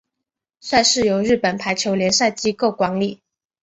[0.59, 3.21] 赛事由日本排球联赛机构管理。